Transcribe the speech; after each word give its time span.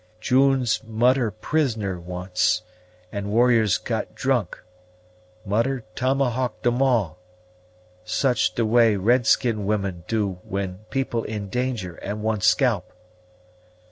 June's 0.19 0.81
moder 0.83 1.29
prisoner 1.29 1.99
once, 1.99 2.63
and 3.11 3.29
warriors 3.31 3.77
got 3.77 4.15
drunk; 4.15 4.57
moder 5.45 5.83
tomahawked 5.93 6.65
'em 6.65 6.81
all. 6.81 7.19
Such 8.03 8.55
de 8.55 8.65
way 8.65 8.95
red 8.95 9.27
skin 9.27 9.63
women 9.63 10.03
do 10.07 10.39
when 10.43 10.79
people 10.89 11.23
in 11.25 11.49
danger 11.49 11.97
and 11.97 12.23
want 12.23 12.41
scalp." 12.41 12.91